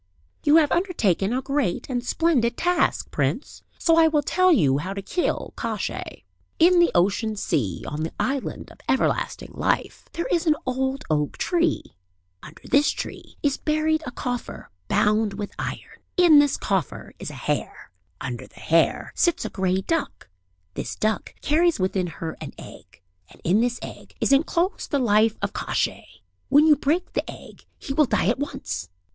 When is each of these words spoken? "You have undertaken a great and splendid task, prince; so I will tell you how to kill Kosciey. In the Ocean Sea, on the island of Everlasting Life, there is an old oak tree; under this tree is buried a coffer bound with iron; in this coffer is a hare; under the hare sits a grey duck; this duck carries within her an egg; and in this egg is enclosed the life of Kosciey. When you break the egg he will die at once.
"You 0.43 0.55
have 0.55 0.71
undertaken 0.71 1.31
a 1.31 1.43
great 1.43 1.87
and 1.87 2.03
splendid 2.03 2.57
task, 2.57 3.11
prince; 3.11 3.61
so 3.77 3.97
I 3.97 4.07
will 4.07 4.23
tell 4.23 4.51
you 4.51 4.79
how 4.79 4.95
to 4.95 5.01
kill 5.03 5.53
Kosciey. 5.55 6.23
In 6.57 6.79
the 6.79 6.89
Ocean 6.95 7.35
Sea, 7.35 7.83
on 7.87 8.01
the 8.01 8.13
island 8.19 8.71
of 8.71 8.79
Everlasting 8.89 9.51
Life, 9.53 10.05
there 10.13 10.25
is 10.31 10.47
an 10.47 10.55
old 10.65 11.03
oak 11.11 11.37
tree; 11.37 11.83
under 12.41 12.63
this 12.67 12.89
tree 12.89 13.37
is 13.43 13.57
buried 13.57 14.01
a 14.07 14.11
coffer 14.11 14.71
bound 14.87 15.35
with 15.35 15.53
iron; 15.59 15.99
in 16.17 16.39
this 16.39 16.57
coffer 16.57 17.13
is 17.19 17.29
a 17.29 17.35
hare; 17.35 17.91
under 18.19 18.47
the 18.47 18.59
hare 18.59 19.11
sits 19.13 19.45
a 19.45 19.51
grey 19.51 19.81
duck; 19.81 20.27
this 20.73 20.95
duck 20.95 21.35
carries 21.41 21.79
within 21.79 22.07
her 22.07 22.35
an 22.41 22.53
egg; 22.57 23.01
and 23.29 23.39
in 23.43 23.61
this 23.61 23.77
egg 23.83 24.15
is 24.19 24.33
enclosed 24.33 24.89
the 24.89 24.97
life 24.97 25.37
of 25.43 25.53
Kosciey. 25.53 26.23
When 26.49 26.65
you 26.65 26.75
break 26.75 27.13
the 27.13 27.29
egg 27.29 27.65
he 27.77 27.93
will 27.93 28.05
die 28.05 28.29
at 28.29 28.39
once. 28.39 28.89